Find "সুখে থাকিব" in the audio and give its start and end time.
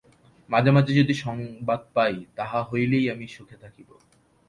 3.27-3.89